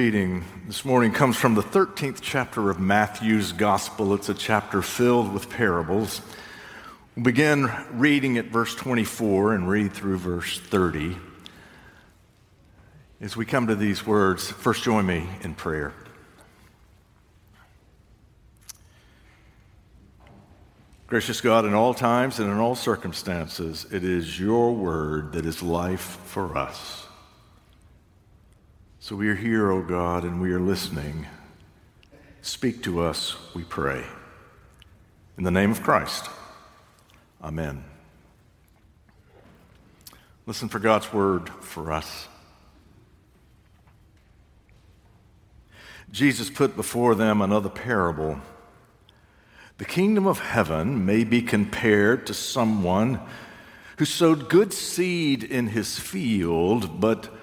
Reading 0.00 0.42
this 0.66 0.82
morning 0.82 1.12
comes 1.12 1.36
from 1.36 1.54
the 1.54 1.62
13th 1.62 2.20
chapter 2.22 2.70
of 2.70 2.80
Matthew's 2.80 3.52
Gospel. 3.52 4.14
It's 4.14 4.30
a 4.30 4.34
chapter 4.34 4.80
filled 4.80 5.30
with 5.30 5.50
parables. 5.50 6.22
We'll 7.14 7.24
begin 7.24 7.70
reading 7.92 8.38
at 8.38 8.46
verse 8.46 8.74
24 8.74 9.52
and 9.52 9.68
read 9.68 9.92
through 9.92 10.16
verse 10.16 10.58
30. 10.58 11.18
As 13.20 13.36
we 13.36 13.44
come 13.44 13.66
to 13.66 13.74
these 13.74 14.06
words, 14.06 14.50
first 14.50 14.84
join 14.84 15.04
me 15.04 15.28
in 15.42 15.54
prayer. 15.54 15.92
Gracious 21.08 21.42
God, 21.42 21.66
in 21.66 21.74
all 21.74 21.92
times 21.92 22.38
and 22.38 22.50
in 22.50 22.56
all 22.56 22.74
circumstances, 22.74 23.86
it 23.92 24.02
is 24.02 24.40
your 24.40 24.74
word 24.74 25.34
that 25.34 25.44
is 25.44 25.62
life 25.62 26.18
for 26.24 26.56
us. 26.56 27.06
So 29.02 29.16
we 29.16 29.30
are 29.30 29.34
here, 29.34 29.72
O 29.72 29.78
oh 29.78 29.82
God, 29.82 30.24
and 30.24 30.42
we 30.42 30.52
are 30.52 30.60
listening. 30.60 31.26
Speak 32.42 32.82
to 32.82 33.00
us, 33.00 33.34
we 33.54 33.64
pray. 33.64 34.04
In 35.38 35.44
the 35.44 35.50
name 35.50 35.70
of 35.70 35.82
Christ, 35.82 36.28
Amen. 37.42 37.82
Listen 40.44 40.68
for 40.68 40.78
God's 40.78 41.10
word 41.14 41.48
for 41.62 41.90
us. 41.90 42.28
Jesus 46.12 46.50
put 46.50 46.76
before 46.76 47.14
them 47.14 47.40
another 47.40 47.70
parable. 47.70 48.38
The 49.78 49.86
kingdom 49.86 50.26
of 50.26 50.40
heaven 50.40 51.06
may 51.06 51.24
be 51.24 51.40
compared 51.40 52.26
to 52.26 52.34
someone 52.34 53.18
who 53.96 54.04
sowed 54.04 54.50
good 54.50 54.74
seed 54.74 55.42
in 55.42 55.68
his 55.68 55.98
field, 55.98 57.00
but 57.00 57.39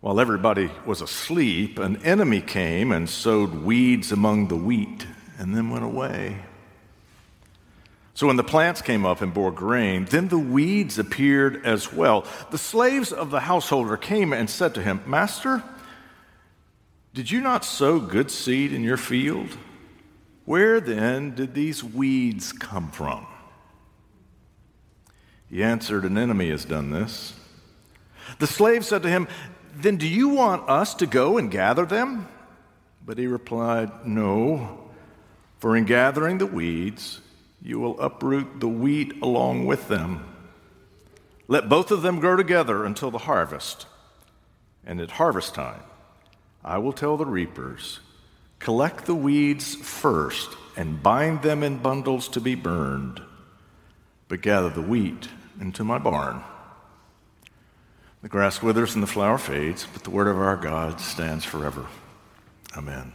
while 0.00 0.18
everybody 0.18 0.70
was 0.86 1.02
asleep, 1.02 1.78
an 1.78 2.02
enemy 2.04 2.40
came 2.40 2.90
and 2.90 3.08
sowed 3.08 3.54
weeds 3.54 4.12
among 4.12 4.48
the 4.48 4.56
wheat 4.56 5.06
and 5.38 5.54
then 5.54 5.70
went 5.70 5.84
away. 5.84 6.38
So 8.14 8.26
when 8.26 8.36
the 8.36 8.44
plants 8.44 8.82
came 8.82 9.06
up 9.06 9.22
and 9.22 9.32
bore 9.32 9.50
grain, 9.50 10.06
then 10.06 10.28
the 10.28 10.38
weeds 10.38 10.98
appeared 10.98 11.64
as 11.64 11.92
well. 11.92 12.26
The 12.50 12.58
slaves 12.58 13.12
of 13.12 13.30
the 13.30 13.40
householder 13.40 13.96
came 13.96 14.32
and 14.32 14.48
said 14.48 14.74
to 14.74 14.82
him, 14.82 15.02
Master, 15.06 15.62
did 17.14 17.30
you 17.30 17.40
not 17.40 17.64
sow 17.64 17.98
good 17.98 18.30
seed 18.30 18.72
in 18.72 18.82
your 18.82 18.96
field? 18.96 19.56
Where 20.44 20.80
then 20.80 21.34
did 21.34 21.54
these 21.54 21.84
weeds 21.84 22.52
come 22.52 22.90
from? 22.90 23.26
He 25.48 25.62
answered, 25.62 26.04
An 26.04 26.16
enemy 26.16 26.50
has 26.50 26.64
done 26.64 26.90
this. 26.90 27.34
The 28.38 28.46
slave 28.46 28.84
said 28.84 29.02
to 29.02 29.08
him, 29.08 29.28
then 29.74 29.96
do 29.96 30.06
you 30.06 30.28
want 30.28 30.68
us 30.68 30.94
to 30.94 31.06
go 31.06 31.38
and 31.38 31.50
gather 31.50 31.84
them? 31.84 32.28
But 33.04 33.18
he 33.18 33.26
replied, 33.26 34.06
No, 34.06 34.90
for 35.58 35.76
in 35.76 35.84
gathering 35.84 36.38
the 36.38 36.46
weeds, 36.46 37.20
you 37.62 37.78
will 37.78 38.00
uproot 38.00 38.60
the 38.60 38.68
wheat 38.68 39.20
along 39.22 39.66
with 39.66 39.88
them. 39.88 40.24
Let 41.48 41.68
both 41.68 41.90
of 41.90 42.02
them 42.02 42.20
grow 42.20 42.36
together 42.36 42.84
until 42.84 43.10
the 43.10 43.18
harvest. 43.18 43.86
And 44.86 45.00
at 45.00 45.12
harvest 45.12 45.54
time, 45.54 45.82
I 46.64 46.78
will 46.78 46.92
tell 46.92 47.16
the 47.16 47.26
reapers, 47.26 48.00
Collect 48.58 49.06
the 49.06 49.14
weeds 49.14 49.74
first 49.74 50.56
and 50.76 51.02
bind 51.02 51.42
them 51.42 51.62
in 51.62 51.78
bundles 51.78 52.28
to 52.28 52.40
be 52.40 52.54
burned, 52.54 53.20
but 54.28 54.42
gather 54.42 54.70
the 54.70 54.82
wheat 54.82 55.28
into 55.60 55.82
my 55.82 55.98
barn. 55.98 56.42
The 58.22 58.28
grass 58.28 58.62
withers 58.62 58.94
and 58.94 59.02
the 59.02 59.06
flower 59.06 59.38
fades, 59.38 59.86
but 59.92 60.04
the 60.04 60.10
word 60.10 60.28
of 60.28 60.36
our 60.36 60.56
God 60.56 61.00
stands 61.00 61.44
forever. 61.44 61.86
Amen. 62.76 63.12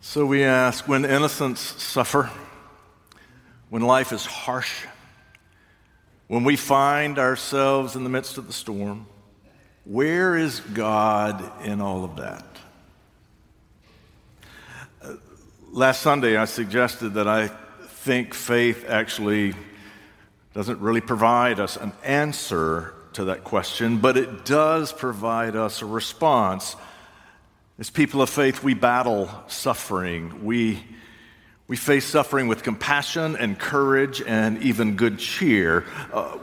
So 0.00 0.24
we 0.24 0.42
ask 0.44 0.88
when 0.88 1.04
innocents 1.04 1.60
suffer, 1.82 2.30
when 3.68 3.82
life 3.82 4.10
is 4.10 4.24
harsh, 4.24 4.86
when 6.28 6.44
we 6.44 6.56
find 6.56 7.18
ourselves 7.18 7.94
in 7.94 8.04
the 8.04 8.10
midst 8.10 8.38
of 8.38 8.46
the 8.46 8.52
storm, 8.54 9.06
where 9.84 10.36
is 10.36 10.60
God 10.60 11.64
in 11.64 11.82
all 11.82 12.04
of 12.04 12.16
that? 12.16 12.46
Uh, 15.02 15.14
last 15.70 16.00
Sunday, 16.00 16.38
I 16.38 16.46
suggested 16.46 17.10
that 17.10 17.28
I 17.28 17.48
think 17.48 18.32
faith 18.32 18.86
actually 18.88 19.54
doesn't 20.58 20.80
really 20.80 21.00
provide 21.00 21.60
us 21.60 21.76
an 21.76 21.92
answer 22.02 22.92
to 23.12 23.26
that 23.26 23.44
question, 23.44 23.98
but 23.98 24.16
it 24.16 24.44
does 24.44 24.92
provide 24.92 25.54
us 25.54 25.82
a 25.82 25.86
response. 25.86 26.74
As 27.78 27.90
people 27.90 28.22
of 28.22 28.28
faith, 28.28 28.64
we 28.64 28.74
battle 28.74 29.30
suffering. 29.46 30.44
We, 30.44 30.82
we 31.68 31.76
face 31.76 32.06
suffering 32.06 32.48
with 32.48 32.64
compassion 32.64 33.36
and 33.36 33.56
courage 33.56 34.20
and 34.20 34.60
even 34.60 34.96
good 34.96 35.20
cheer. 35.20 35.84
Uh, 36.12 36.38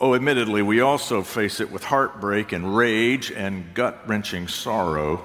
oh, 0.00 0.14
admittedly, 0.14 0.62
we 0.62 0.80
also 0.80 1.20
face 1.20 1.60
it 1.60 1.70
with 1.70 1.84
heartbreak 1.84 2.52
and 2.52 2.74
rage 2.74 3.30
and 3.30 3.74
gut 3.74 4.00
wrenching 4.08 4.48
sorrow. 4.48 5.22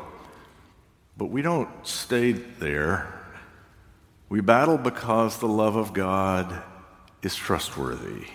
But 1.15 1.27
we 1.27 1.41
don't 1.41 1.69
stay 1.87 2.33
there. 2.33 3.07
We 4.27 4.41
battle 4.41 4.77
because 4.77 5.37
the 5.37 5.47
love 5.47 5.77
of 5.77 5.93
God 5.93 6.61
is 7.23 7.35
trustworthy. 7.35 8.27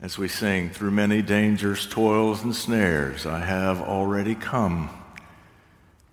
As 0.00 0.18
we 0.18 0.28
sing, 0.28 0.70
through 0.70 0.92
many 0.92 1.22
dangers, 1.22 1.86
toils, 1.86 2.42
and 2.44 2.54
snares, 2.54 3.26
I 3.26 3.40
have 3.40 3.80
already 3.80 4.34
come. 4.34 4.90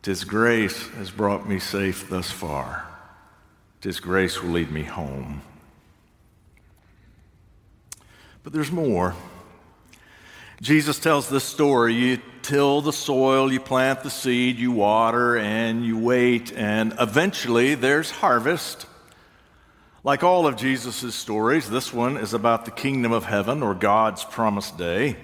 Tis 0.02 0.24
grace 0.24 0.90
has 0.90 1.12
brought 1.12 1.48
me 1.48 1.60
safe 1.60 2.10
thus 2.10 2.32
far. 2.32 2.86
Tis 3.82 4.00
grace 4.00 4.42
will 4.42 4.52
lead 4.52 4.72
me 4.72 4.84
home. 4.84 5.42
But 8.44 8.54
there's 8.54 8.72
more. 8.72 9.16
Jesus 10.62 11.00
tells 11.00 11.30
this 11.30 11.44
story. 11.44 11.94
You 11.94 12.20
till 12.42 12.82
the 12.82 12.94
soil, 12.94 13.52
you 13.52 13.60
plant 13.60 14.04
the 14.04 14.10
seed, 14.10 14.58
you 14.58 14.72
water, 14.72 15.38
and 15.38 15.86
you 15.86 15.98
wait, 15.98 16.52
and 16.54 16.94
eventually 17.00 17.76
there's 17.76 18.12
harvest. 18.12 18.86
Like 20.06 20.22
all 20.22 20.46
of 20.46 20.58
Jesus' 20.58 21.16
stories, 21.16 21.70
this 21.70 21.94
one 21.94 22.18
is 22.18 22.34
about 22.34 22.66
the 22.66 22.72
kingdom 22.72 23.14
of 23.14 23.24
heaven 23.24 23.64
or 23.64 23.74
God's 23.74 24.26
promised 24.26 24.78
day. 24.78 25.16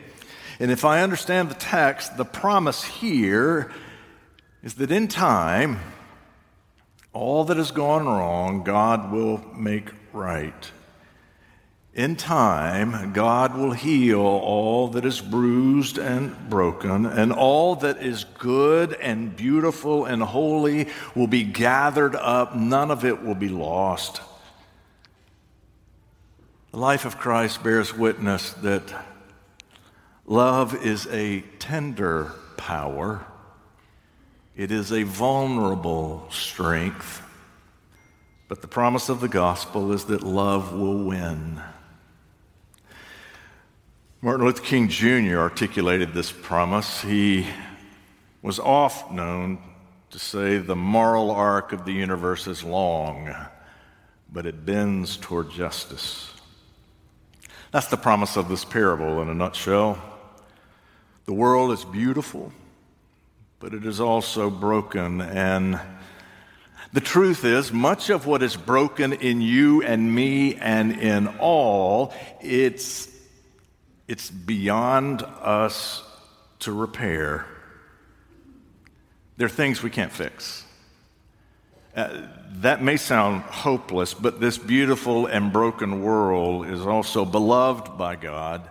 And 0.58 0.72
if 0.72 0.86
I 0.86 1.02
understand 1.02 1.50
the 1.50 1.56
text, 1.56 2.16
the 2.16 2.24
promise 2.24 2.86
here 2.86 3.74
is 4.64 4.76
that 4.76 4.90
in 4.90 5.10
time, 5.10 5.80
all 7.12 7.44
that 7.46 7.58
has 7.58 7.72
gone 7.72 8.06
wrong, 8.06 8.64
God 8.64 9.12
will 9.12 9.44
make 9.54 9.90
right. 10.14 10.72
In 11.94 12.16
time, 12.16 13.12
God 13.12 13.58
will 13.58 13.72
heal 13.72 14.22
all 14.22 14.88
that 14.90 15.04
is 15.04 15.20
bruised 15.20 15.98
and 15.98 16.50
broken, 16.50 17.06
and 17.06 17.34
all 17.34 17.76
that 17.78 18.02
is 18.02 18.24
good 18.38 18.94
and 18.94 19.36
beautiful 19.36 20.06
and 20.06 20.24
holy 20.24 20.88
will 21.16 21.28
be 21.28 21.44
gathered 21.44 22.16
up. 22.16 22.56
None 22.56 22.92
of 22.92 23.04
it 23.04 23.22
will 23.22 23.36
be 23.36 23.50
lost. 23.50 24.22
The 26.72 26.78
life 26.78 27.06
of 27.06 27.18
Christ 27.18 27.64
bears 27.64 27.98
witness 27.98 28.54
that 28.54 28.84
love 30.28 30.76
is 30.86 31.08
a 31.08 31.42
tender 31.58 32.32
power, 32.58 33.26
it 34.56 34.72
is 34.72 34.94
a 34.94 35.02
vulnerable 35.02 36.28
strength. 36.30 37.24
But 38.48 38.62
the 38.62 38.68
promise 38.68 39.10
of 39.10 39.20
the 39.20 39.28
gospel 39.28 39.92
is 39.92 40.06
that 40.06 40.22
love 40.22 40.72
will 40.72 41.04
win. 41.06 41.60
Martin 44.22 44.46
Luther 44.46 44.62
King 44.62 44.90
Jr. 44.90 45.40
articulated 45.40 46.14
this 46.14 46.32
promise. 46.32 47.02
He 47.02 47.48
was 48.44 48.60
oft 48.60 49.12
known 49.12 49.58
to 50.12 50.20
say, 50.20 50.60
The 50.60 50.76
moral 50.76 51.32
arc 51.32 51.74
of 51.74 51.86
the 51.86 51.94
universe 51.94 52.46
is 52.46 52.64
long, 52.64 53.36
but 54.32 54.46
it 54.46 54.68
bends 54.68 55.18
toward 55.18 55.50
justice. 55.50 56.34
That's 57.72 57.88
the 57.88 57.98
promise 57.98 58.36
of 58.36 58.50
this 58.50 58.66
parable 58.66 59.22
in 59.22 59.30
a 59.30 59.34
nutshell. 59.36 60.02
The 61.26 61.34
world 61.34 61.72
is 61.72 61.86
beautiful, 61.86 62.52
but 63.60 63.76
it 63.76 63.86
is 63.86 64.00
also 64.00 64.50
broken. 64.50 65.22
And 65.22 65.80
the 66.92 67.02
truth 67.02 67.46
is, 67.46 67.72
much 67.72 68.10
of 68.10 68.26
what 68.26 68.42
is 68.42 68.56
broken 68.56 69.14
in 69.14 69.42
you 69.42 69.84
and 69.84 70.14
me 70.14 70.56
and 70.56 70.94
in 70.94 71.28
all, 71.40 72.12
it's, 72.42 73.08
it's 74.08 74.32
beyond 74.32 75.22
us 75.22 76.02
to 76.60 76.72
repair. 76.72 77.46
There 79.38 79.46
are 79.46 79.50
things 79.50 79.84
we 79.84 79.92
can't 79.92 80.12
fix. 80.12 80.66
Uh, 81.96 82.28
that 82.52 82.84
may 82.84 82.98
sound 82.98 83.42
hopeless, 83.44 84.14
but 84.14 84.40
this 84.40 84.58
beautiful 84.58 85.26
and 85.26 85.52
broken 85.52 86.02
world 86.04 86.68
is 86.68 86.86
also 86.86 87.26
beloved 87.26 87.98
by 87.98 88.16
God. 88.16 88.70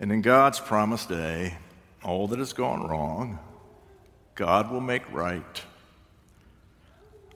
And 0.00 0.12
in 0.12 0.22
God's 0.22 0.60
promised 0.60 1.08
day, 1.08 1.56
all 2.02 2.28
that 2.28 2.38
has 2.38 2.52
gone 2.52 2.86
wrong, 2.86 3.38
God 4.34 4.70
will 4.70 4.80
make 4.80 5.10
right. 5.12 5.62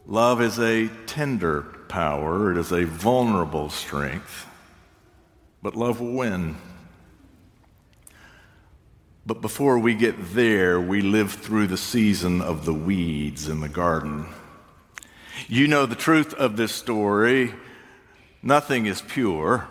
Love 0.06 0.40
is 0.40 0.58
a 0.58 0.88
tender 1.06 1.62
power, 1.88 2.52
it 2.52 2.58
is 2.58 2.72
a 2.72 2.84
vulnerable 2.84 3.68
strength, 3.68 4.46
but 5.62 5.76
love 5.76 6.00
will 6.00 6.12
win. 6.12 6.56
But 9.24 9.40
before 9.40 9.78
we 9.78 9.94
get 9.94 10.34
there, 10.34 10.80
we 10.80 11.00
live 11.00 11.32
through 11.32 11.68
the 11.68 11.76
season 11.76 12.40
of 12.40 12.64
the 12.64 12.74
weeds 12.74 13.48
in 13.48 13.60
the 13.60 13.68
garden. 13.68 14.26
You 15.52 15.68
know 15.68 15.84
the 15.84 15.94
truth 15.94 16.32
of 16.32 16.56
this 16.56 16.72
story. 16.72 17.52
Nothing 18.42 18.86
is 18.86 19.02
pure. 19.02 19.68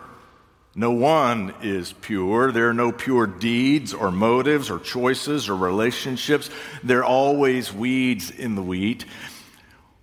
No 0.76 0.92
one 0.92 1.52
is 1.60 1.92
pure. 1.92 2.52
There 2.52 2.68
are 2.68 2.72
no 2.72 2.92
pure 2.92 3.26
deeds 3.26 3.92
or 3.92 4.12
motives 4.12 4.70
or 4.70 4.78
choices 4.78 5.48
or 5.48 5.56
relationships. 5.56 6.50
There 6.84 7.00
are 7.00 7.04
always 7.04 7.72
weeds 7.72 8.30
in 8.30 8.54
the 8.54 8.62
wheat. 8.62 9.06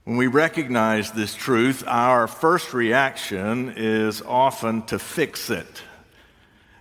When 0.03 0.17
we 0.17 0.27
recognize 0.27 1.13
this 1.13 1.33
truth, 1.33 1.85
our 1.87 2.27
first 2.27 2.73
reaction 2.73 3.75
is 3.77 4.21
often 4.21 4.81
to 4.87 4.99
fix 4.99 5.49
it. 5.49 5.81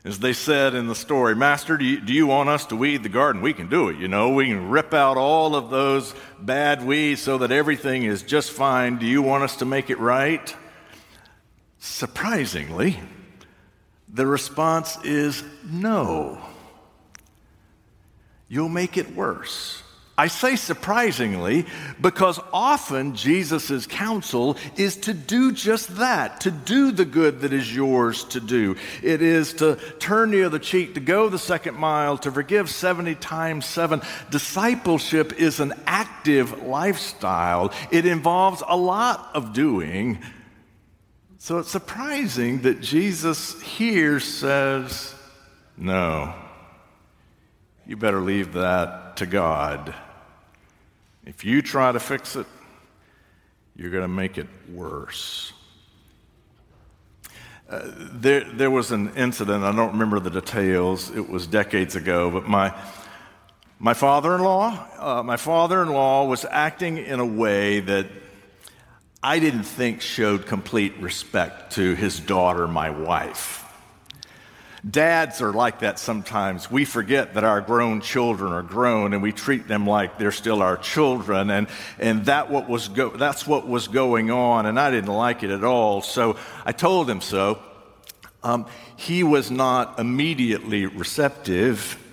As 0.04 0.20
they 0.20 0.32
said 0.32 0.74
in 0.74 0.86
the 0.86 0.94
story, 0.94 1.34
Master, 1.34 1.76
do 1.76 1.84
you, 1.84 2.00
do 2.00 2.12
you, 2.12 2.26
want 2.26 2.48
us 2.48 2.66
to 2.66 2.76
weed 2.76 3.02
the 3.02 3.08
garden? 3.08 3.42
We 3.42 3.52
can 3.52 3.68
do 3.68 3.88
it, 3.88 3.96
you 3.98 4.06
know. 4.06 4.30
We 4.30 4.46
can 4.46 4.70
rip 4.70 4.94
out 4.94 5.16
all 5.16 5.56
of 5.56 5.70
those 5.70 6.14
bad 6.38 6.84
weeds 6.84 7.20
so 7.20 7.38
that 7.38 7.50
everything 7.50 8.04
is 8.04 8.22
just 8.22 8.52
fine. 8.52 8.98
Do 8.98 9.06
you 9.06 9.22
want 9.22 9.42
us 9.42 9.56
to 9.56 9.64
make 9.64 9.90
it 9.90 9.98
right? 9.98 10.54
Surprisingly, 11.78 12.98
the 14.08 14.26
response 14.26 14.96
is 15.04 15.42
no. 15.64 16.40
You'll 18.48 18.68
make 18.68 18.96
it 18.96 19.14
worse. 19.14 19.82
I 20.18 20.26
say 20.26 20.56
surprisingly 20.56 21.64
because 22.00 22.40
often 22.52 23.14
Jesus' 23.14 23.86
counsel 23.86 24.56
is 24.76 24.96
to 24.96 25.14
do 25.14 25.52
just 25.52 25.98
that, 25.98 26.40
to 26.40 26.50
do 26.50 26.90
the 26.90 27.04
good 27.04 27.42
that 27.42 27.52
is 27.52 27.72
yours 27.72 28.24
to 28.24 28.40
do. 28.40 28.74
It 29.00 29.22
is 29.22 29.52
to 29.54 29.76
turn 30.00 30.32
the 30.32 30.42
other 30.42 30.58
cheek, 30.58 30.94
to 30.94 31.00
go 31.00 31.28
the 31.28 31.38
second 31.38 31.76
mile, 31.76 32.18
to 32.18 32.32
forgive 32.32 32.68
70 32.68 33.14
times 33.14 33.64
seven. 33.64 34.02
Discipleship 34.28 35.34
is 35.38 35.60
an 35.60 35.72
active 35.86 36.64
lifestyle, 36.64 37.72
it 37.92 38.04
involves 38.04 38.60
a 38.66 38.76
lot 38.76 39.30
of 39.34 39.52
doing. 39.52 40.18
So 41.38 41.58
it's 41.58 41.70
surprising 41.70 42.62
that 42.62 42.80
Jesus 42.80 43.62
here 43.62 44.18
says, 44.18 45.14
No, 45.76 46.34
you 47.86 47.96
better 47.96 48.20
leave 48.20 48.54
that 48.54 49.16
to 49.18 49.26
God. 49.26 49.94
If 51.28 51.44
you 51.44 51.60
try 51.60 51.92
to 51.92 52.00
fix 52.00 52.36
it, 52.36 52.46
you're 53.76 53.90
going 53.90 54.00
to 54.00 54.08
make 54.08 54.38
it 54.38 54.46
worse. 54.72 55.52
Uh, 57.68 57.82
there, 57.84 58.44
there 58.44 58.70
was 58.70 58.92
an 58.92 59.14
incident, 59.14 59.62
I 59.62 59.76
don't 59.76 59.92
remember 59.92 60.20
the 60.20 60.30
details, 60.30 61.14
it 61.14 61.28
was 61.28 61.46
decades 61.46 61.96
ago, 61.96 62.30
but 62.30 62.48
my, 62.48 62.74
my 63.78 63.92
father 63.92 64.36
in 64.36 64.40
law, 64.42 64.88
uh, 64.96 65.22
my 65.22 65.36
father 65.36 65.82
in 65.82 65.90
law 65.90 66.24
was 66.24 66.46
acting 66.46 66.96
in 66.96 67.20
a 67.20 67.26
way 67.26 67.80
that 67.80 68.06
I 69.22 69.38
didn't 69.38 69.64
think 69.64 70.00
showed 70.00 70.46
complete 70.46 70.96
respect 70.96 71.74
to 71.74 71.94
his 71.94 72.20
daughter, 72.20 72.66
my 72.66 72.88
wife. 72.88 73.67
Dads 74.88 75.42
are 75.42 75.52
like 75.52 75.80
that 75.80 75.98
sometimes. 75.98 76.70
We 76.70 76.84
forget 76.84 77.34
that 77.34 77.44
our 77.44 77.60
grown 77.60 78.00
children 78.00 78.52
are 78.52 78.62
grown 78.62 79.12
and 79.12 79.22
we 79.22 79.32
treat 79.32 79.66
them 79.66 79.86
like 79.86 80.18
they're 80.18 80.30
still 80.30 80.62
our 80.62 80.76
children. 80.76 81.50
And, 81.50 81.66
and 81.98 82.24
that 82.26 82.50
what 82.50 82.68
was 82.68 82.88
go- 82.88 83.16
that's 83.16 83.46
what 83.46 83.66
was 83.66 83.88
going 83.88 84.30
on, 84.30 84.66
and 84.66 84.78
I 84.78 84.90
didn't 84.90 85.12
like 85.12 85.42
it 85.42 85.50
at 85.50 85.64
all. 85.64 86.00
So 86.02 86.36
I 86.64 86.72
told 86.72 87.10
him 87.10 87.20
so. 87.20 87.60
Um, 88.42 88.66
he 88.96 89.24
was 89.24 89.50
not 89.50 89.98
immediately 89.98 90.86
receptive. 90.86 92.04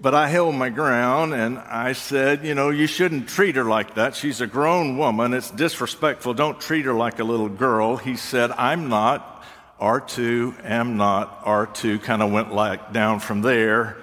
But 0.00 0.14
I 0.14 0.28
held 0.28 0.54
my 0.54 0.68
ground 0.68 1.34
and 1.34 1.58
I 1.58 1.92
said, 1.92 2.44
You 2.44 2.54
know, 2.54 2.70
you 2.70 2.86
shouldn't 2.86 3.28
treat 3.28 3.56
her 3.56 3.64
like 3.64 3.96
that. 3.96 4.14
She's 4.14 4.40
a 4.40 4.46
grown 4.46 4.98
woman. 4.98 5.34
It's 5.34 5.50
disrespectful. 5.50 6.34
Don't 6.34 6.60
treat 6.60 6.84
her 6.84 6.92
like 6.92 7.18
a 7.18 7.24
little 7.24 7.48
girl. 7.48 7.96
He 7.96 8.16
said, 8.16 8.52
I'm 8.52 8.88
not. 8.88 9.35
R2, 9.80 10.64
am 10.64 10.96
not, 10.96 11.44
R2 11.44 12.02
kind 12.02 12.22
of 12.22 12.32
went 12.32 12.52
like 12.52 12.92
down 12.92 13.20
from 13.20 13.42
there. 13.42 13.98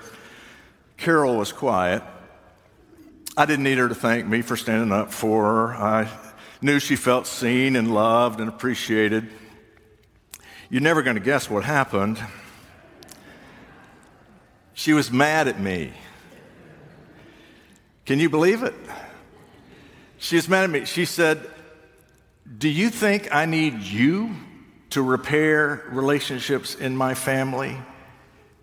Carol 0.98 1.38
was 1.38 1.52
quiet. 1.52 2.04
I 3.36 3.48
didn't 3.48 3.64
need 3.64 3.80
her 3.80 3.90
to 3.90 3.96
thank 3.96 4.28
me 4.28 4.44
for 4.44 4.56
standing 4.56 4.92
up 4.92 5.12
for 5.12 5.44
her. 5.44 5.74
I 5.74 6.10
knew 6.62 6.80
she 6.80 6.96
felt 6.96 7.26
seen 7.26 7.76
and 7.76 7.94
loved 7.94 8.40
and 8.40 8.48
appreciated. 8.48 9.30
You're 10.70 10.82
never 10.82 11.02
going 11.02 11.16
to 11.16 11.22
guess 11.22 11.50
what 11.50 11.64
happened. 11.64 12.24
She 14.76 14.94
was 14.94 15.12
mad 15.12 15.48
at 15.48 15.60
me. 15.60 15.94
Can 18.06 18.20
you 18.20 18.30
believe 18.30 18.64
it? 18.64 18.76
She 20.18 20.36
was 20.36 20.48
mad 20.48 20.66
at 20.66 20.70
me. 20.70 20.86
She 20.86 21.06
said, 21.06 21.50
Do 22.58 22.70
you 22.70 22.90
think 22.90 23.34
I 23.34 23.46
need 23.46 23.82
you 23.82 24.36
to 24.94 25.02
repair 25.02 25.84
relationships 25.90 26.76
in 26.76 26.96
my 26.96 27.14
family? 27.14 27.78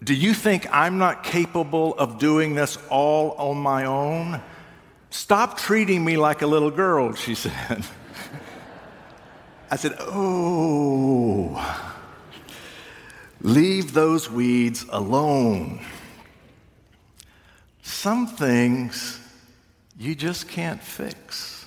Do 0.02 0.14
you 0.14 0.32
think 0.32 0.66
I'm 0.72 0.96
not 0.96 1.24
capable 1.24 1.94
of 1.94 2.18
doing 2.18 2.54
this 2.54 2.78
all 2.88 3.32
on 3.32 3.58
my 3.58 3.84
own? 3.84 4.40
Stop 5.10 5.58
treating 5.58 6.04
me 6.04 6.16
like 6.16 6.42
a 6.42 6.46
little 6.46 6.70
girl, 6.70 7.14
she 7.14 7.34
said. 7.34 7.84
I 9.70 9.76
said, 9.76 9.94
Oh, 9.98 11.88
leave 13.40 13.92
those 13.92 14.30
weeds 14.30 14.86
alone. 14.88 15.84
Some 17.82 18.28
things 18.28 19.18
you 19.98 20.14
just 20.14 20.48
can't 20.48 20.82
fix. 20.82 21.59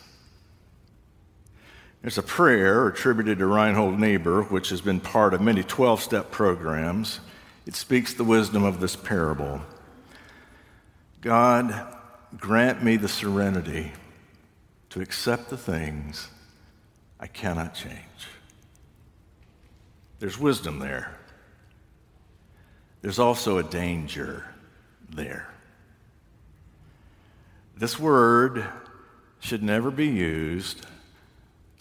There's 2.03 2.17
a 2.17 2.23
prayer 2.23 2.89
attributed 2.89 3.37
to 3.39 3.45
Reinhold 3.45 3.97
Niebuhr, 3.97 4.43
which 4.43 4.67
has 4.69 4.81
been 4.81 4.99
part 4.99 5.33
of 5.33 5.39
many 5.39 5.63
12 5.63 6.01
step 6.01 6.31
programs. 6.31 7.21
It 7.65 7.75
speaks 7.75 8.13
the 8.13 8.25
wisdom 8.25 8.65
of 8.65 8.81
this 8.81 8.97
parable. 8.97 9.61
God, 11.21 11.95
grant 12.37 12.83
me 12.83 12.97
the 12.97 13.07
serenity 13.07 13.93
to 14.89 14.99
accept 14.99 15.49
the 15.49 15.55
things 15.55 16.27
I 17.21 17.27
cannot 17.27 17.73
change. 17.73 17.95
There's 20.19 20.37
wisdom 20.37 20.79
there. 20.79 21.17
There's 23.01 23.17
also 23.17 23.59
a 23.59 23.63
danger 23.63 24.43
there. 25.09 25.47
This 27.77 27.97
word 27.97 28.65
should 29.39 29.63
never 29.63 29.89
be 29.89 30.07
used 30.07 30.85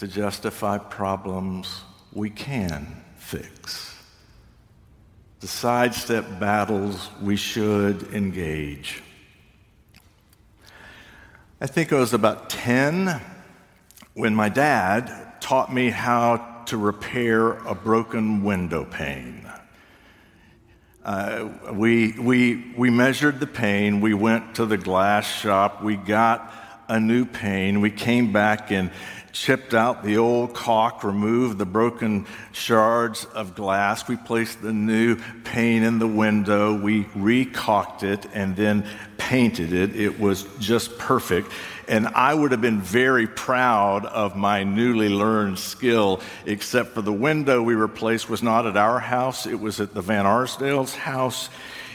to 0.03 0.09
justify 0.09 0.79
problems 0.79 1.83
we 2.13 2.29
can 2.29 3.05
fix, 3.15 3.95
to 5.39 5.47
sidestep 5.47 6.41
battles 6.41 7.09
we 7.23 7.37
should 7.37 8.03
engage. 8.13 9.01
I 11.61 11.69
think 11.69 11.93
I 11.93 12.01
was 12.01 12.15
about 12.15 12.51
10 12.51 13.21
when 14.15 14.35
my 14.35 14.49
dad 14.49 15.41
taught 15.41 15.73
me 15.73 15.91
how 15.91 16.65
to 16.67 16.77
repair 16.77 17.53
a 17.59 17.75
broken 17.77 18.43
window 18.43 18.85
pane. 18.85 19.49
Uh, 21.05 21.49
we, 21.75 22.19
we, 22.19 22.75
we 22.77 22.91
measured 22.91 23.39
the 23.39 23.47
pane, 23.47 24.01
we 24.01 24.15
went 24.15 24.57
to 24.57 24.67
the 24.67 24.79
glass 24.79 25.33
shop, 25.33 25.81
we 25.81 25.95
got 25.95 26.53
a 26.89 26.99
new 26.99 27.25
pane, 27.25 27.81
we 27.81 27.91
came 27.91 28.33
back 28.33 28.73
and 28.73 28.91
chipped 29.33 29.75
out 29.75 30.05
the 30.05 30.19
old 30.19 30.55
caulk, 30.55 31.03
removed 31.03 31.59
the 31.59 31.67
broken 31.67 32.27
shards 32.53 33.25
of 33.25 33.55
glass. 33.55 34.07
We 34.07 34.17
placed 34.17 34.63
the 34.63 34.73
new 34.73 35.17
pane 35.45 35.83
in 35.83 35.99
the 35.99 36.07
window. 36.07 36.79
We 36.79 37.07
recaulked 37.15 38.03
it 38.03 38.27
and 38.35 38.55
then 38.55 38.87
painted 39.17 39.73
it. 39.73 39.97
It 39.97 40.21
was 40.21 40.45
just 40.59 40.99
perfect. 40.99 41.51
And 41.89 42.09
I 42.09 42.33
would 42.33 42.53
have 42.53 42.61
been 42.61 42.81
very 42.81 43.27
proud 43.27 44.07
of 44.07 44.37
my 44.37 44.63
newly 44.63 45.09
learned 45.09 45.59
skill, 45.59 46.21
except 46.47 46.95
for 46.95 47.03
the 47.03 47.13
window 47.13 47.63
we 47.63 47.75
replaced 47.75 48.29
was 48.29 48.43
not 48.43 48.67
at 48.67 48.77
our 48.77 49.01
house, 49.01 49.47
it 49.47 49.59
was 49.59 49.81
at 49.81 49.95
the 49.95 50.03
Van 50.03 50.27
Arsdale's 50.27 50.95
house. 50.95 51.49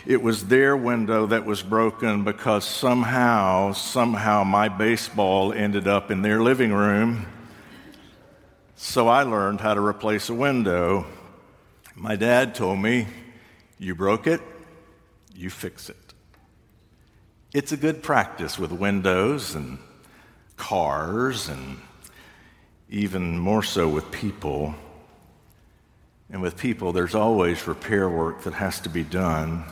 It 0.07 0.21
was 0.21 0.45
their 0.45 0.77
window 0.77 1.25
that 1.25 1.43
was 1.43 1.61
broken 1.61 2.23
because 2.23 2.63
somehow, 2.63 3.73
somehow 3.73 4.45
my 4.45 4.69
baseball 4.69 5.51
ended 5.51 5.85
up 5.85 6.11
in 6.11 6.21
their 6.21 6.41
living 6.41 6.71
room. 6.71 7.25
So 8.77 9.09
I 9.09 9.23
learned 9.23 9.59
how 9.59 9.73
to 9.73 9.81
replace 9.81 10.29
a 10.29 10.33
window. 10.33 11.05
My 11.93 12.15
dad 12.15 12.55
told 12.55 12.79
me, 12.79 13.07
You 13.79 13.95
broke 13.95 14.27
it, 14.27 14.39
you 15.35 15.49
fix 15.49 15.89
it. 15.89 16.13
It's 17.53 17.73
a 17.73 17.77
good 17.77 18.01
practice 18.01 18.57
with 18.57 18.71
windows 18.71 19.55
and 19.55 19.77
cars 20.55 21.49
and 21.49 21.81
even 22.89 23.37
more 23.37 23.61
so 23.61 23.89
with 23.89 24.09
people. 24.09 24.73
And 26.29 26.41
with 26.41 26.55
people, 26.55 26.93
there's 26.93 27.13
always 27.13 27.67
repair 27.67 28.07
work 28.07 28.43
that 28.43 28.53
has 28.53 28.79
to 28.81 28.89
be 28.89 29.03
done. 29.03 29.65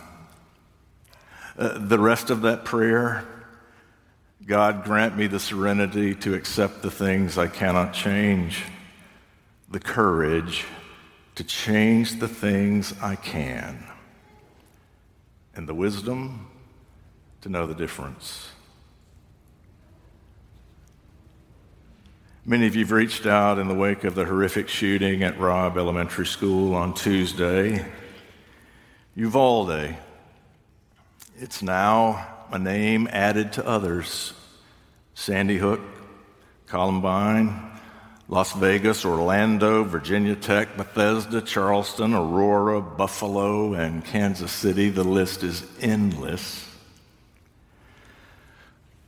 Uh, 1.58 1.78
the 1.78 2.00
rest 2.00 2.30
of 2.30 2.42
that 2.42 2.66
prayer, 2.66 3.24
God 4.46 4.84
grant 4.84 5.16
me 5.16 5.28
the 5.28 5.40
serenity 5.40 6.14
to 6.16 6.34
accept 6.34 6.82
the 6.82 6.92
things 6.92 7.38
I 7.38 7.48
cannot 7.48 7.94
change, 7.94 8.64
the 9.72 9.80
courage 9.80 10.66
to 11.36 11.44
change 11.46 12.20
the 12.20 12.28
things 12.28 12.94
I 13.02 13.16
can, 13.16 13.86
and 15.56 15.68
the 15.68 15.74
wisdom 15.74 16.48
to 17.42 17.50
know 17.50 17.66
the 17.66 17.74
difference. 17.74 18.50
Many 22.46 22.68
of 22.68 22.76
you 22.76 22.84
have 22.84 22.92
reached 22.92 23.26
out 23.26 23.60
in 23.60 23.70
the 23.70 23.74
wake 23.74 24.04
of 24.04 24.14
the 24.14 24.26
horrific 24.26 24.68
shooting 24.68 25.24
at 25.24 25.40
Robb 25.40 25.78
Elementary 25.78 26.28
School 26.28 26.76
on 26.76 26.94
Tuesday. 26.94 27.86
Uvalde 29.16 29.96
it's 31.38 31.62
now 31.62 32.28
a 32.52 32.60
name 32.60 33.08
added 33.12 33.54
to 33.54 33.66
others 33.66 34.34
Sandy 35.14 35.58
Hook, 35.58 35.82
Columbine, 36.68 37.72
Las 38.28 38.54
Vegas, 38.54 39.06
Orlando, 39.06 39.84
Virginia 39.84 40.36
Tech, 40.36 40.76
Bethesda, 40.76 41.42
Charleston, 41.42 42.14
Aurora, 42.14 42.82
Buffalo, 42.82 43.74
and 43.74 44.04
Kansas 44.04 44.52
City. 44.52 44.90
The 44.90 45.04
list 45.04 45.44
is 45.44 45.64
endless. 45.80 46.68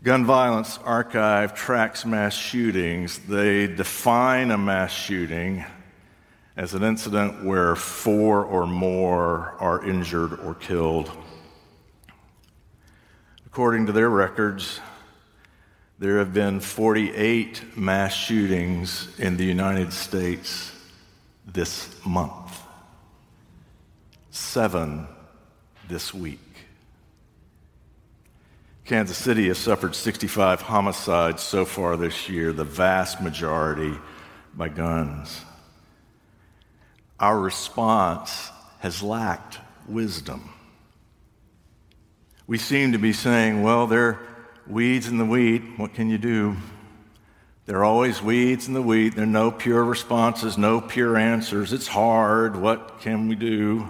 Gun 0.04 0.26
Violence 0.26 0.80
Archive 0.86 1.56
tracks 1.56 2.06
mass 2.06 2.34
shootings. 2.34 3.20
They 3.20 3.68
define 3.68 4.52
a 4.52 4.58
mass 4.58 4.94
shooting 4.94 5.66
as 6.56 6.74
an 6.74 6.84
incident 6.84 7.44
where 7.44 7.76
four 7.76 8.46
or 8.46 8.66
more 8.66 9.56
are 9.60 9.84
injured 9.84 10.40
or 10.40 10.54
killed. 10.56 11.12
According 13.58 13.88
to 13.88 13.92
their 13.92 14.08
records, 14.08 14.82
there 15.98 16.20
have 16.20 16.32
been 16.32 16.60
48 16.60 17.76
mass 17.76 18.14
shootings 18.14 19.20
in 19.20 19.36
the 19.36 19.46
United 19.46 19.94
States 19.94 20.72
this 21.44 21.90
month, 22.06 22.62
seven 24.30 25.08
this 25.88 26.14
week. 26.14 26.40
Kansas 28.86 29.18
City 29.18 29.48
has 29.48 29.58
suffered 29.58 29.96
65 29.96 30.62
homicides 30.62 31.42
so 31.42 31.66
far 31.66 31.98
this 31.98 32.30
year, 32.30 32.54
the 32.54 32.64
vast 32.64 33.22
majority 33.22 33.98
by 34.54 34.70
guns. 34.70 35.42
Our 37.20 37.40
response 37.40 38.52
has 38.82 39.02
lacked 39.02 39.58
wisdom. 39.88 40.48
We 42.48 42.58
seem 42.58 42.94
to 42.94 42.98
be 42.98 43.12
saying, 43.12 43.62
well, 43.62 43.88
there 43.88 44.08
are 44.08 44.20
weeds 44.66 45.10
in 45.10 45.18
the 45.18 45.26
wheat. 45.26 45.62
What 45.78 45.94
can 45.94 46.10
you 46.10 46.18
do? 46.18 46.56
There 47.66 47.80
are 47.80 47.84
always 47.84 48.22
weeds 48.22 48.70
in 48.70 48.74
the 48.74 48.82
wheat. 48.82 49.16
There 49.16 49.26
are 49.26 49.28
no 49.28 49.52
pure 49.52 49.84
responses, 49.84 50.58
no 50.58 50.80
pure 50.80 51.18
answers. 51.18 51.74
It's 51.74 51.88
hard. 51.88 52.56
What 52.56 53.02
can 53.02 53.28
we 53.28 53.36
do? 53.36 53.90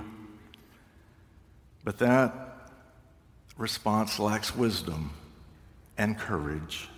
But 1.84 2.00
that 2.00 2.34
response 3.56 4.20
lacks 4.20 4.56
wisdom 4.56 5.12
and 5.96 6.18
courage. 6.18 6.90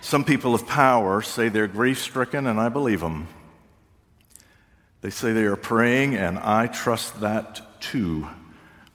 Some 0.00 0.24
people 0.24 0.54
of 0.54 0.66
power 0.66 1.20
say 1.20 1.50
they're 1.50 1.66
grief 1.66 2.00
stricken, 2.00 2.46
and 2.46 2.58
I 2.58 2.70
believe 2.70 3.00
them. 3.00 3.28
They 5.02 5.10
say 5.10 5.34
they 5.34 5.44
are 5.44 5.56
praying, 5.56 6.16
and 6.16 6.38
I 6.38 6.66
trust 6.66 7.20
that 7.20 7.80
too. 7.82 8.26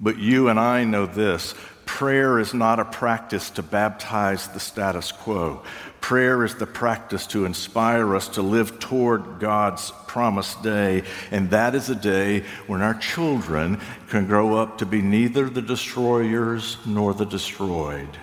But 0.01 0.17
you 0.17 0.49
and 0.49 0.59
I 0.59 0.83
know 0.83 1.05
this 1.05 1.53
prayer 1.85 2.39
is 2.39 2.53
not 2.53 2.79
a 2.79 2.85
practice 2.85 3.49
to 3.51 3.61
baptize 3.61 4.47
the 4.47 4.59
status 4.59 5.11
quo. 5.11 5.61
Prayer 5.99 6.43
is 6.43 6.55
the 6.55 6.65
practice 6.65 7.27
to 7.27 7.45
inspire 7.45 8.15
us 8.15 8.29
to 8.29 8.41
live 8.41 8.79
toward 8.79 9.39
God's 9.39 9.91
promised 10.07 10.63
day. 10.63 11.03
And 11.29 11.51
that 11.51 11.75
is 11.75 11.89
a 11.89 11.95
day 11.95 12.43
when 12.65 12.81
our 12.81 12.95
children 12.95 13.79
can 14.09 14.25
grow 14.25 14.55
up 14.55 14.79
to 14.79 14.85
be 14.85 15.01
neither 15.01 15.49
the 15.49 15.61
destroyers 15.61 16.77
nor 16.85 17.13
the 17.13 17.25
destroyed. 17.25 18.17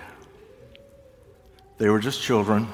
They 1.77 1.89
were 1.89 1.99
just 1.99 2.21
children, 2.21 2.67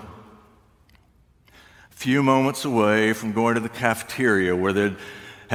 a 1.49 1.95
few 1.95 2.23
moments 2.23 2.65
away 2.65 3.13
from 3.13 3.33
going 3.33 3.55
to 3.55 3.61
the 3.61 3.69
cafeteria 3.69 4.55
where 4.55 4.73
they'd 4.73 4.95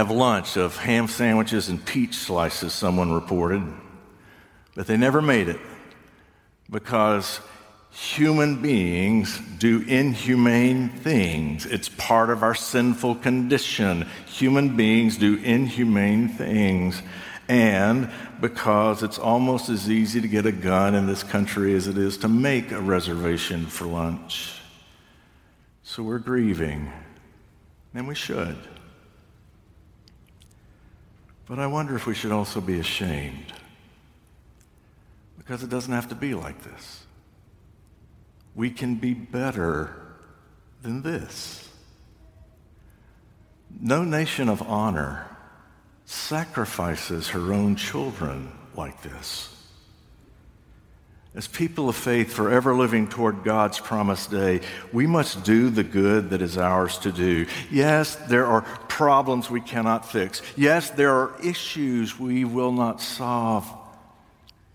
have 0.01 0.11
lunch 0.11 0.57
of 0.57 0.79
ham 0.79 1.07
sandwiches 1.07 1.69
and 1.69 1.85
peach 1.85 2.15
slices, 2.15 2.73
someone 2.73 3.13
reported. 3.13 3.63
But 4.75 4.87
they 4.87 4.97
never 4.97 5.21
made 5.21 5.51
it 5.51 5.61
because 6.71 7.39
human 7.91 8.63
beings 8.63 9.39
do 9.59 9.83
inhumane 9.83 10.89
things. 10.89 11.67
It's 11.67 11.91
part 11.91 12.31
of 12.31 12.43
our 12.43 12.55
sinful 12.55 13.17
condition. 13.17 14.09
Human 14.27 14.75
beings 14.75 15.19
do 15.19 15.37
inhumane 15.37 16.31
things. 16.31 17.03
And 17.47 18.11
because 18.41 19.03
it's 19.03 19.19
almost 19.19 19.69
as 19.69 19.91
easy 19.91 20.23
to 20.23 20.29
get 20.29 20.47
a 20.47 20.53
gun 20.53 20.95
in 20.95 21.07
this 21.07 21.23
country 21.23 21.75
as 21.75 21.89
it 21.89 21.99
is 21.99 22.17
to 22.19 22.29
make 22.29 22.73
a 22.73 22.81
reservation 22.81 23.67
for 23.67 23.85
lunch. 23.85 24.63
So 25.83 26.03
we're 26.03 26.21
grieving, 26.21 26.91
and 27.93 28.09
we 28.09 28.15
should. 28.15 28.57
But 31.51 31.59
I 31.59 31.67
wonder 31.67 31.97
if 31.97 32.07
we 32.07 32.15
should 32.15 32.31
also 32.31 32.61
be 32.61 32.79
ashamed. 32.79 33.53
Because 35.37 35.65
it 35.65 35.69
doesn't 35.69 35.93
have 35.93 36.09
to 36.11 36.15
be 36.15 36.33
like 36.33 36.63
this. 36.63 37.03
We 38.55 38.71
can 38.71 38.95
be 38.95 39.15
better 39.15 39.97
than 40.83 41.03
this. 41.03 41.69
No 43.81 44.05
nation 44.05 44.49
of 44.49 44.63
honor 44.63 45.27
sacrifices 46.05 47.31
her 47.31 47.53
own 47.53 47.75
children 47.75 48.53
like 48.77 49.03
this. 49.03 49.53
As 51.33 51.47
people 51.47 51.89
of 51.89 51.95
faith, 51.95 52.33
forever 52.33 52.75
living 52.75 53.07
toward 53.07 53.45
God's 53.45 53.79
promised 53.79 54.33
day, 54.33 54.63
we 54.93 55.07
must 55.07 55.45
do 55.45 55.71
the 55.71 55.85
good 55.85 56.31
that 56.31 56.43
is 56.43 56.59
ours 56.59 56.99
to 56.99 57.13
do. 57.13 57.47
Yes, 57.71 58.17
there 58.17 58.47
are 58.47 58.63
problems 58.89 59.49
we 59.49 59.61
cannot 59.61 60.11
fix. 60.11 60.43
Yes, 60.57 60.91
there 60.91 61.13
are 61.13 61.41
issues 61.41 62.19
we 62.19 62.45
will 62.45 62.73
not 62.73 63.01
solve. 63.01 63.71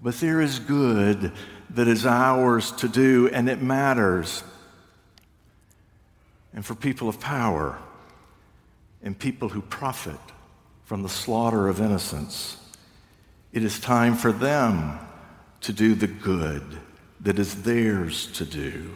But 0.02 0.16
there 0.22 0.40
is 0.40 0.60
good 0.60 1.34
that 1.72 1.88
is 1.90 2.06
ours 2.06 2.72
to 2.74 2.88
do, 2.88 3.28
and 3.34 3.50
it 3.50 3.62
matters. 3.62 4.42
And 6.54 6.66
for 6.66 6.74
people 6.74 7.10
of 7.10 7.20
power 7.20 7.78
and 9.04 9.20
people 9.20 9.50
who 9.50 9.62
profit 9.62 10.20
from 10.86 11.04
the 11.04 11.10
slaughter 11.10 11.68
of 11.68 11.82
innocents, 11.82 12.56
it 13.52 13.62
is 13.62 13.78
time 13.78 14.16
for 14.16 14.32
them 14.32 15.00
to 15.66 15.74
do 15.74 15.96
the 15.96 16.06
good 16.06 16.80
that 17.22 17.40
is 17.40 17.64
theirs 17.64 18.28
to 18.28 18.46
do. 18.46 18.96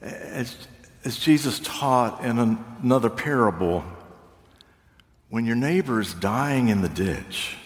As, 0.00 0.56
as 1.04 1.18
Jesus 1.18 1.60
taught 1.62 2.24
in 2.24 2.38
another 2.38 3.10
parable, 3.10 3.84
when 5.28 5.44
your 5.44 5.56
neighbor 5.56 6.00
is 6.00 6.14
dying 6.14 6.68
in 6.68 6.80
the 6.80 6.88
ditch, 6.88 7.58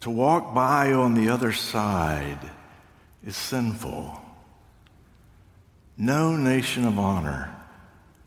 to 0.00 0.10
walk 0.10 0.54
by 0.54 0.92
on 0.92 1.14
the 1.14 1.30
other 1.30 1.52
side 1.52 2.48
is 3.26 3.36
sinful. 3.36 4.20
No 5.96 6.36
nation 6.36 6.84
of 6.84 6.96
honor 6.96 7.52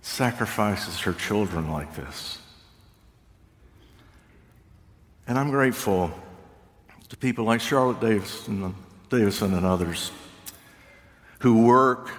sacrifices 0.01 0.99
her 0.99 1.13
children 1.13 1.71
like 1.71 1.95
this. 1.95 2.37
And 5.25 5.39
I'm 5.39 5.51
grateful 5.51 6.11
to 7.11 7.17
people 7.17 7.43
like 7.43 7.59
Charlotte 7.59 7.99
Davison, 7.99 8.63
uh, 8.63 8.71
Davison 9.09 9.53
and 9.53 9.65
others 9.65 10.11
who 11.39 11.65
work 11.65 12.09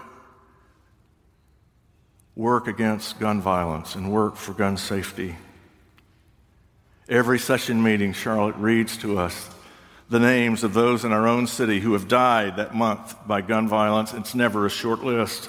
work 2.37 2.66
against 2.66 3.18
gun 3.18 3.40
violence 3.40 3.94
and 3.94 4.12
work 4.12 4.37
for 4.37 4.52
gun 4.52 4.76
safety. 4.76 5.34
Every 7.08 7.38
session 7.38 7.82
meeting, 7.82 8.12
Charlotte 8.12 8.56
reads 8.56 8.99
to 8.99 9.18
us 9.18 9.49
the 10.11 10.20
names 10.20 10.62
of 10.62 10.75
those 10.75 11.06
in 11.06 11.12
our 11.12 11.26
own 11.26 11.46
city 11.46 11.80
who 11.80 11.94
have 11.94 12.06
died 12.06 12.56
that 12.56 12.75
month 12.75 13.16
by 13.26 13.40
gun 13.40 13.66
violence. 13.66 14.12
It's 14.12 14.34
never 14.34 14.66
a 14.66 14.70
short 14.70 15.02
list. 15.02 15.49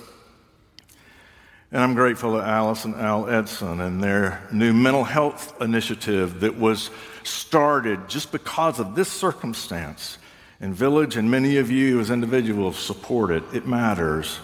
And 1.73 1.81
I'm 1.81 1.95
grateful 1.95 2.33
to 2.33 2.37
Alice 2.37 2.85
and 2.85 2.93
Al 2.93 3.27
Edson 3.27 3.81
and 3.81 4.01
their 4.01 4.47
new 4.51 4.73
mental 4.73 5.03
health 5.03 5.59
initiative 5.59 6.41
that 6.41 6.55
was 6.55 6.91
started 7.23 8.07
just 8.07 8.31
because 8.31 8.79
of 8.79 8.93
this 8.93 9.11
circumstance. 9.11 10.19
And 10.61 10.75
Village 10.75 11.17
and 11.17 11.31
many 11.31 11.57
of 11.57 11.71
you 11.71 11.99
as 11.99 12.11
individuals 12.11 12.77
support 12.77 13.31
it. 13.31 13.41
It 13.55 13.65
matters. 13.65 14.39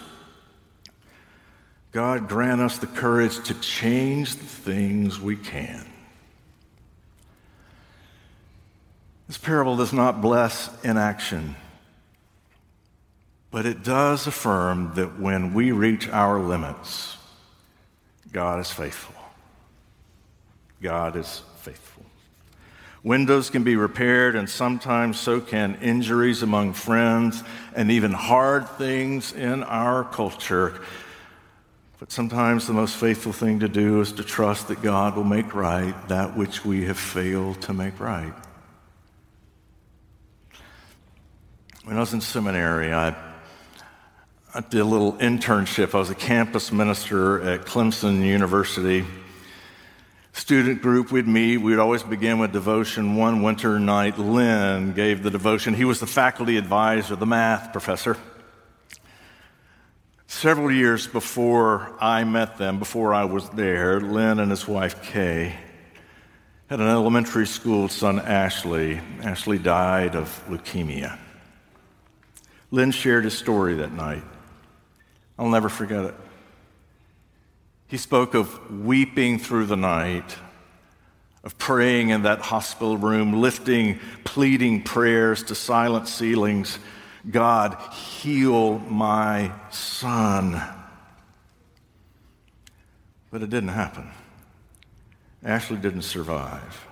God 1.92 2.28
grant 2.28 2.62
us 2.62 2.80
the 2.80 2.88
courage 2.88 3.40
to 3.44 3.54
change 3.62 4.36
the 4.36 4.46
things 4.46 5.22
we 5.22 5.36
can. 5.36 5.88
This 9.28 9.38
parable 9.38 9.78
does 9.78 9.94
not 9.94 10.20
bless 10.20 10.72
inaction, 10.84 11.56
but 13.52 13.68
it 13.68 13.84
does 13.84 14.26
affirm 14.26 14.96
that 14.96 15.20
when 15.20 15.54
we 15.54 15.72
reach 15.72 16.10
our 16.10 16.40
limits, 16.40 17.18
God 18.32 18.60
is 18.60 18.72
faithful. 18.72 19.16
God 20.82 21.16
is 21.16 21.42
faithful. 21.58 22.06
Windows 23.04 23.50
can 23.50 23.64
be 23.64 23.76
repaired, 23.76 24.36
and 24.36 24.50
sometimes 24.50 25.20
so 25.20 25.40
can 25.40 25.76
injuries 25.82 26.44
among 26.44 26.74
friends 26.74 27.44
and 27.74 27.92
even 27.92 28.12
hard 28.12 28.68
things 28.72 29.32
in 29.32 29.64
our 29.64 30.04
culture. 30.04 30.80
But 32.00 32.12
sometimes 32.12 32.68
the 32.68 32.74
most 32.74 32.96
faithful 32.96 33.32
thing 33.34 33.60
to 33.62 33.70
do 33.70 34.02
is 34.02 34.12
to 34.14 34.24
trust 34.24 34.68
that 34.68 34.82
God 34.82 35.16
will 35.16 35.24
make 35.24 35.54
right 35.54 35.96
that 36.08 36.36
which 36.36 36.66
we 36.66 36.86
have 36.86 37.00
failed 37.00 37.62
to 37.64 37.74
make 37.74 38.00
right. 38.00 38.34
When 41.86 41.98
I 41.98 42.02
was 42.02 42.14
in 42.14 42.22
seminary, 42.22 42.94
I, 42.94 43.16
I 44.52 44.62
did 44.62 44.82
a 44.82 44.86
little 44.86 45.14
internship. 45.14 45.94
I 45.94 46.00
was 46.00 46.10
a 46.10 46.16
campus 46.16 46.72
minister 46.72 47.40
at 47.48 47.68
Clemson 47.68 48.26
University. 48.26 49.06
Student 50.34 50.82
group, 50.82 51.12
we'd 51.12 51.28
meet. 51.28 51.58
We'd 51.58 51.78
always 51.78 52.02
begin 52.02 52.40
with 52.40 52.52
devotion. 52.52 53.16
One 53.16 53.44
winter 53.44 53.78
night, 53.78 54.18
Lynn 54.18 54.94
gave 54.94 55.22
the 55.22 55.30
devotion. 55.30 55.76
He 55.76 55.86
was 55.86 56.00
the 56.00 56.08
faculty 56.08 56.58
advisor, 56.58 57.16
the 57.16 57.28
math 57.28 57.72
professor. 57.72 58.18
Several 60.26 60.72
years 60.72 61.06
before 61.06 61.96
I 62.02 62.24
met 62.24 62.58
them, 62.58 62.80
before 62.80 63.14
I 63.14 63.26
was 63.26 63.48
there, 63.50 64.00
Lynn 64.00 64.40
and 64.40 64.50
his 64.50 64.68
wife 64.68 65.04
Kay 65.04 65.56
had 66.72 66.80
an 66.80 66.88
elementary 66.88 67.46
school 67.46 67.88
son, 67.88 68.20
Ashley. 68.20 69.00
Ashley 69.22 69.60
died 69.60 70.16
of 70.16 70.44
leukemia. 70.50 71.20
Lynn 72.72 72.90
shared 72.90 73.26
his 73.26 73.38
story 73.38 73.76
that 73.76 73.92
night. 73.92 74.24
I'll 75.40 75.48
never 75.48 75.70
forget 75.70 76.04
it. 76.04 76.16
He 77.88 77.98
spoke 77.98 78.34
of 78.36 78.70
weeping 78.70 79.40
through 79.40 79.68
the 79.68 79.78
night, 79.78 80.36
of 81.46 81.58
praying 81.58 82.10
in 82.10 82.24
that 82.24 82.42
hospital 82.42 82.98
room, 82.98 83.42
lifting, 83.42 84.00
pleading 84.26 84.84
prayers 84.84 85.42
to 85.44 85.56
silent 85.56 86.10
ceilings 86.10 86.78
God, 87.30 87.76
heal 87.94 88.80
my 88.80 89.52
son. 89.72 90.62
But 93.30 93.44
it 93.44 93.50
didn't 93.50 93.70
happen. 93.70 94.10
Ashley 95.44 95.78
didn't 95.78 96.04
survive. 96.04 96.88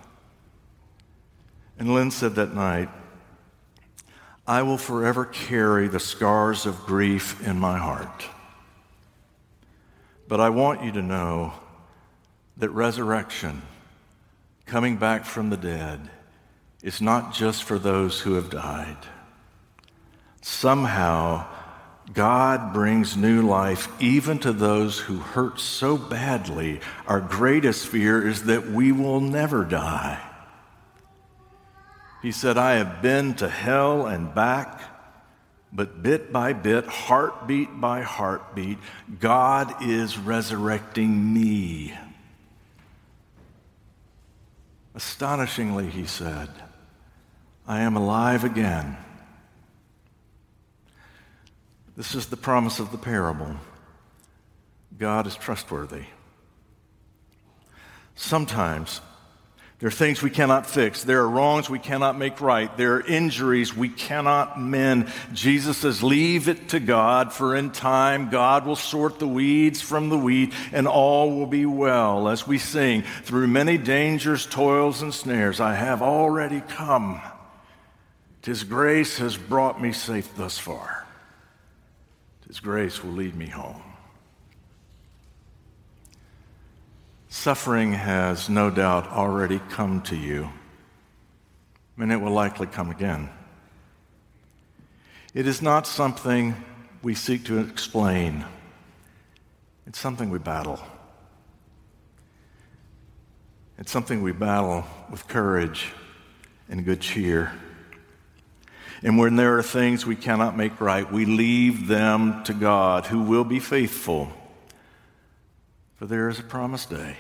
And 1.80 1.94
Lynn 1.94 2.12
said 2.12 2.36
that 2.36 2.54
night, 2.54 2.90
I 4.46 4.64
will 4.64 4.78
forever 4.78 5.26
carry 5.26 5.88
the 5.88 6.00
scars 6.00 6.66
of 6.66 6.86
grief 6.86 7.46
in 7.46 7.58
my 7.58 7.78
heart. 7.78 8.28
But 10.28 10.42
I 10.42 10.50
want 10.50 10.84
you 10.84 10.92
to 10.94 11.02
know 11.02 11.54
that 12.58 12.70
resurrection, 12.70 13.62
coming 14.66 14.98
back 14.98 15.26
from 15.26 15.50
the 15.50 15.58
dead, 15.58 16.10
is 16.84 17.02
not 17.02 17.34
just 17.34 17.64
for 17.64 17.80
those 17.80 18.20
who 18.22 18.34
have 18.34 18.50
died. 18.50 18.98
Somehow, 20.42 21.46
God 22.14 22.74
brings 22.74 23.18
new 23.18 23.42
life 23.42 23.90
even 24.02 24.40
to 24.40 24.54
those 24.54 25.00
who 25.00 25.18
hurt 25.18 25.60
so 25.60 25.98
badly. 25.98 26.80
Our 27.06 27.20
greatest 27.20 27.88
fear 27.88 28.26
is 28.26 28.44
that 28.44 28.68
we 28.68 28.92
will 28.92 29.20
never 29.20 29.64
die. 29.66 30.20
He 32.22 32.32
said, 32.32 32.58
I 32.58 32.74
have 32.74 33.02
been 33.02 33.34
to 33.36 33.48
hell 33.48 34.06
and 34.06 34.34
back, 34.34 34.82
but 35.78 36.02
bit 36.02 36.34
by 36.34 36.54
bit, 36.54 36.88
heartbeat 36.88 37.80
by 37.80 38.02
heartbeat, 38.02 38.80
God 39.20 39.84
is 39.84 40.18
resurrecting 40.18 41.32
me. 41.36 41.94
Astonishingly, 44.96 45.88
he 45.92 46.08
said, 46.08 46.50
I 47.68 47.82
am 47.82 47.96
alive 47.96 48.44
again. 48.44 48.98
This 51.96 52.16
is 52.16 52.26
the 52.26 52.38
promise 52.38 52.80
of 52.80 52.92
the 52.92 52.98
parable 52.98 53.56
God 54.98 55.28
is 55.28 55.36
trustworthy. 55.36 56.06
Sometimes 58.16 59.00
there 59.80 59.88
are 59.90 59.92
things 59.92 60.24
we 60.24 60.32
cannot 60.32 60.66
fix. 60.66 61.04
There 61.04 61.22
are 61.22 61.30
wrongs 61.30 61.70
we 61.70 61.78
cannot 61.78 62.18
make 62.18 62.42
right. 62.42 62.76
There 62.78 62.96
are 62.96 63.02
injuries 63.02 63.76
we 63.76 63.90
cannot 63.90 64.60
mend. 64.60 65.12
Jesus 65.34 65.78
says, 65.78 66.02
Leave 66.02 66.48
it 66.48 66.70
to 66.70 66.80
God, 66.80 67.32
for 67.32 67.56
in 67.56 67.70
time 67.70 68.32
God 68.32 68.66
will 68.66 68.76
sort 68.76 69.20
the 69.20 69.28
weeds 69.28 69.80
from 69.80 70.10
the 70.10 70.18
wheat, 70.18 70.52
and 70.72 70.88
all 70.88 71.36
will 71.36 71.46
be 71.46 71.68
well. 71.68 72.28
As 72.28 72.48
we 72.48 72.58
sing, 72.58 73.04
through 73.22 73.48
many 73.48 73.78
dangers, 73.78 74.48
toils, 74.48 75.04
and 75.04 75.14
snares, 75.14 75.60
I 75.60 75.76
have 75.76 76.02
already 76.02 76.62
come. 76.62 77.22
His 78.44 78.64
grace 78.64 79.20
has 79.20 79.38
brought 79.38 79.80
me 79.80 79.92
safe 79.92 80.36
thus 80.36 80.58
far. 80.58 81.06
His 82.48 82.60
grace 82.60 83.04
will 83.04 83.12
lead 83.12 83.36
me 83.36 83.48
home. 83.48 83.87
Suffering 87.30 87.92
has 87.92 88.50
no 88.50 88.70
doubt 88.70 89.08
already 89.08 89.60
come 89.70 90.02
to 90.04 90.16
you, 90.16 90.50
and 91.98 92.12
it 92.12 92.22
will 92.22 92.32
likely 92.32 92.68
come 92.68 92.90
again. 92.90 93.30
It 95.34 95.46
is 95.46 95.62
not 95.62 95.86
something 95.86 96.56
we 97.04 97.14
seek 97.16 97.46
to 97.46 97.60
explain, 97.60 98.46
it's 99.86 100.00
something 100.00 100.30
we 100.30 100.40
battle. 100.40 100.80
It's 103.80 103.92
something 103.92 104.24
we 104.24 104.32
battle 104.32 104.86
with 105.12 105.28
courage 105.28 105.92
and 106.68 106.84
good 106.84 107.00
cheer. 107.00 107.52
And 109.04 109.20
when 109.20 109.36
there 109.36 109.58
are 109.58 109.64
things 109.64 110.06
we 110.06 110.16
cannot 110.16 110.58
make 110.58 110.82
right, 110.82 111.10
we 111.12 111.26
leave 111.26 111.88
them 111.88 112.44
to 112.46 112.54
God, 112.54 113.06
who 113.06 113.22
will 113.22 113.44
be 113.44 113.60
faithful. 113.60 114.32
For 115.98 116.06
there 116.06 116.30
is 116.30 116.38
a 116.40 116.44
promised 116.44 116.92
day 116.92 117.18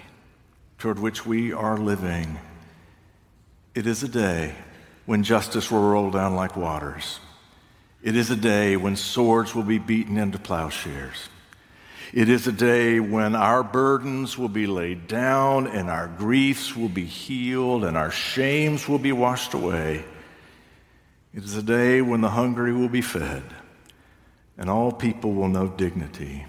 toward 0.77 0.99
which 0.99 1.25
we 1.25 1.51
are 1.51 1.77
living. 1.77 2.37
It 3.73 3.87
is 3.87 4.03
a 4.03 4.07
day 4.07 4.53
when 5.07 5.23
justice 5.23 5.71
will 5.71 5.89
roll 5.89 6.11
down 6.11 6.35
like 6.35 6.55
waters. 6.55 7.19
It 8.03 8.15
is 8.15 8.29
a 8.29 8.35
day 8.35 8.77
when 8.77 8.95
swords 8.95 9.55
will 9.55 9.63
be 9.63 9.79
beaten 9.79 10.17
into 10.17 10.37
plowshares. 10.37 11.29
It 12.13 12.29
is 12.29 12.45
a 12.45 12.51
day 12.51 12.99
when 12.99 13.35
our 13.35 13.63
burdens 13.63 14.37
will 14.37 14.47
be 14.47 14.67
laid 14.67 15.07
down 15.07 15.65
and 15.65 15.89
our 15.89 16.07
griefs 16.07 16.75
will 16.75 16.89
be 16.89 17.05
healed 17.05 17.83
and 17.83 17.97
our 17.97 18.11
shames 18.11 18.87
will 18.87 18.99
be 18.99 19.11
washed 19.11 19.55
away. 19.55 20.05
It 21.33 21.43
is 21.43 21.55
a 21.55 21.63
day 21.63 22.01
when 22.03 22.21
the 22.21 22.29
hungry 22.29 22.73
will 22.73 22.89
be 22.89 23.01
fed 23.01 23.43
and 24.55 24.69
all 24.69 24.91
people 24.91 25.33
will 25.33 25.49
know 25.49 25.67
dignity. 25.67 26.45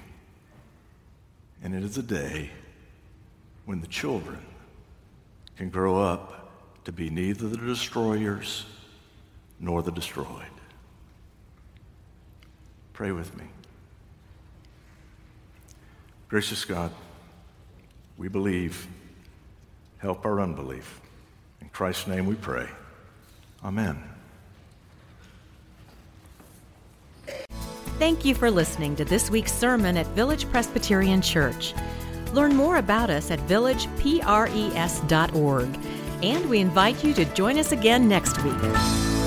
And 1.62 1.74
it 1.74 1.82
is 1.82 1.98
a 1.98 2.02
day 2.02 2.50
when 3.64 3.80
the 3.80 3.86
children 3.86 4.38
can 5.56 5.70
grow 5.70 6.00
up 6.00 6.50
to 6.84 6.92
be 6.92 7.10
neither 7.10 7.48
the 7.48 7.56
destroyers 7.56 8.64
nor 9.60 9.82
the 9.82 9.90
destroyed. 9.90 10.26
Pray 12.92 13.12
with 13.12 13.36
me. 13.36 13.44
Gracious 16.28 16.64
God, 16.64 16.92
we 18.16 18.28
believe. 18.28 18.86
Help 19.98 20.24
our 20.24 20.40
unbelief. 20.40 21.00
In 21.60 21.68
Christ's 21.70 22.06
name 22.06 22.26
we 22.26 22.36
pray. 22.36 22.68
Amen. 23.64 24.02
Thank 27.98 28.24
you 28.24 28.36
for 28.36 28.48
listening 28.48 28.94
to 28.96 29.04
this 29.04 29.28
week's 29.28 29.52
sermon 29.52 29.96
at 29.96 30.06
Village 30.08 30.48
Presbyterian 30.50 31.20
Church. 31.20 31.74
Learn 32.32 32.54
more 32.54 32.76
about 32.76 33.10
us 33.10 33.32
at 33.32 33.40
villagepres.org, 33.40 35.78
and 36.22 36.48
we 36.48 36.60
invite 36.60 37.02
you 37.02 37.12
to 37.14 37.24
join 37.34 37.58
us 37.58 37.72
again 37.72 38.08
next 38.08 38.40
week. 38.44 39.17